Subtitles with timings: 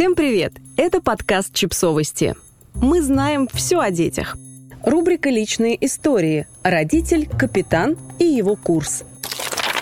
[0.00, 0.54] Всем привет!
[0.78, 2.34] Это подкаст «Чипсовости».
[2.72, 4.38] Мы знаем все о детях.
[4.82, 6.46] Рубрика «Личные истории».
[6.62, 9.04] Родитель, капитан и его курс.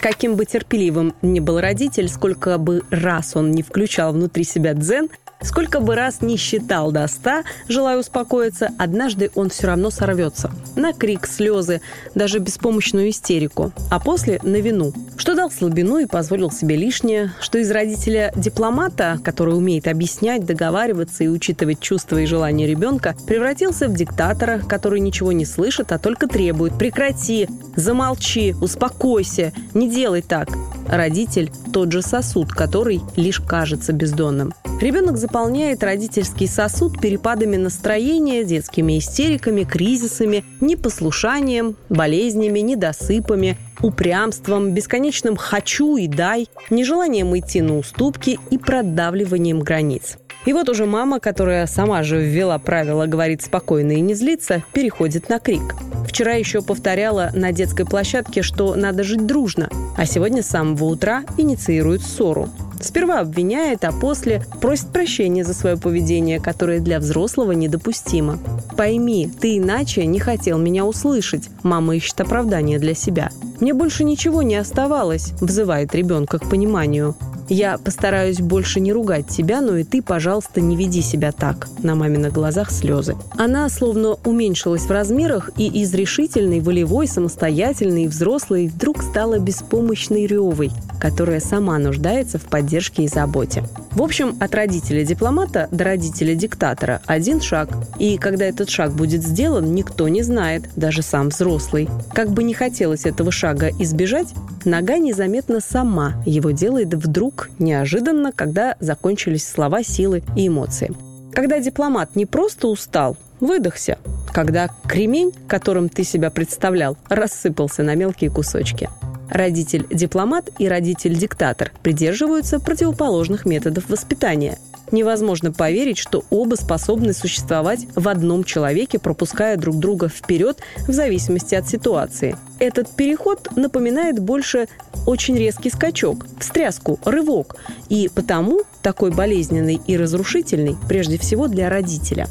[0.00, 5.08] Каким бы терпеливым ни был родитель, сколько бы раз он не включал внутри себя дзен–
[5.44, 10.50] Сколько бы раз не считал до ста, желая успокоиться, однажды он все равно сорвется.
[10.74, 11.82] На крик, слезы,
[12.14, 13.72] даже беспомощную истерику.
[13.90, 14.92] А после на вину.
[15.16, 17.32] Что дал слабину и позволил себе лишнее.
[17.40, 23.88] Что из родителя дипломата, который умеет объяснять, договариваться и учитывать чувства и желания ребенка, превратился
[23.88, 26.78] в диктатора, который ничего не слышит, а только требует.
[26.78, 30.48] Прекрати, замолчи, успокойся, не делай так.
[30.88, 34.54] Родитель– тот же сосуд, который лишь кажется бездонным.
[34.80, 45.96] Ребенок заполняет родительский сосуд перепадами настроения, детскими истериками, кризисами, непослушанием, болезнями, недосыпами, упрямством, бесконечным «хочу»
[45.96, 50.18] и «дай», нежеланием идти на уступки и продавливанием границ.
[50.46, 55.28] И вот уже мама, которая сама же ввела правила «говорить спокойно и не злиться», переходит
[55.28, 55.74] на крик.
[56.06, 61.24] Вчера еще повторяла на детской площадке, что надо жить дружно, а сегодня с самого утра
[61.38, 62.48] инициирует ссору.
[62.80, 68.38] Сперва обвиняет, а после просит прощения за свое поведение, которое для взрослого недопустимо.
[68.76, 71.48] «Пойми, ты иначе не хотел меня услышать».
[71.62, 73.30] Мама ищет оправдание для себя.
[73.60, 77.16] «Мне больше ничего не оставалось»,– взывает ребенка к пониманию.
[77.48, 81.68] Я постараюсь больше не ругать тебя, но и ты, пожалуйста, не веди себя так.
[81.82, 83.16] На маминых глазах слезы.
[83.36, 90.70] Она словно уменьшилась в размерах и из решительной, волевой, самостоятельной, взрослой вдруг стала беспомощной ревой,
[91.04, 93.62] которая сама нуждается в поддержке и заботе.
[93.90, 97.68] В общем, от родителя-дипломата до родителя-диктатора один шаг.
[97.98, 101.90] И когда этот шаг будет сделан, никто не знает, даже сам взрослый.
[102.14, 104.28] Как бы не хотелось этого шага избежать,
[104.64, 110.90] нога незаметно сама его делает вдруг, неожиданно, когда закончились слова, силы и эмоции.
[111.34, 113.98] Когда дипломат не просто устал, выдохся.
[114.32, 118.88] Когда кремень, которым ты себя представлял, рассыпался на мелкие кусочки.
[119.34, 124.58] Родитель-дипломат и родитель-диктатор придерживаются противоположных методов воспитания–
[124.94, 131.54] невозможно поверить, что оба способны существовать в одном человеке, пропуская друг друга вперед в зависимости
[131.54, 132.36] от ситуации.
[132.58, 134.68] Этот переход напоминает больше
[135.06, 137.56] очень резкий скачок, встряску, рывок,
[137.88, 142.28] и потому такой болезненный и разрушительный прежде всего для родителя.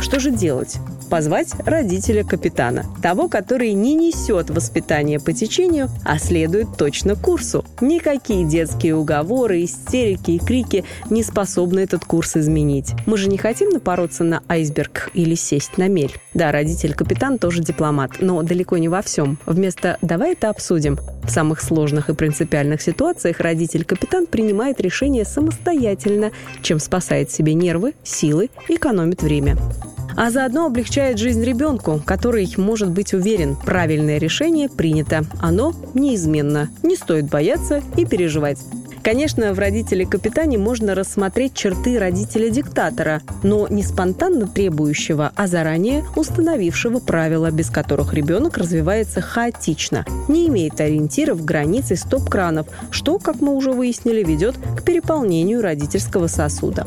[0.00, 0.78] Что же делать?
[1.10, 7.64] Позвать родителя капитана, того, который не несет воспитание по течению, а следует точно курсу.
[7.80, 12.92] Никакие детские уговоры, истерики и крики не способны этот курс изменить.
[13.06, 16.14] Мы же не хотим напороться на айсберг или сесть на мель.
[16.32, 19.38] Да, родитель-капитан тоже дипломат, но далеко не во всем.
[19.46, 26.30] Вместо «давай это обсудим» в самых сложных и принципиальных ситуациях родитель-капитан принимает решение самостоятельно,
[26.62, 29.56] чем спасает себе нервы, силы, экономит время
[30.16, 35.24] а заодно облегчает жизнь ребенку, который может быть уверен, правильное решение принято.
[35.40, 36.68] Оно неизменно.
[36.82, 38.58] Не стоит бояться и переживать.
[39.02, 47.50] Конечно, в родителе-капитане можно рассмотреть черты родителя-диктатора, но не спонтанно требующего, а заранее установившего правила,
[47.50, 53.72] без которых ребенок развивается хаотично, не имеет ориентиров, границ и стоп-кранов, что, как мы уже
[53.72, 56.86] выяснили, ведет к переполнению родительского сосуда.